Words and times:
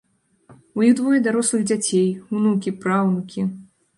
У 0.79 0.85
іх 0.87 0.93
двое 0.99 1.19
дарослых 1.27 1.61
дзяцей, 1.71 2.09
унукі, 2.39 2.75
праўнукі. 2.87 3.47